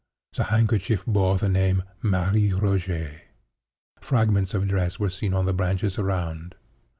[0.33, 3.19] The handkerchief bore the name, 'Marie Rogêt.'
[3.99, 6.55] Fragments of dress were seen on the branches around.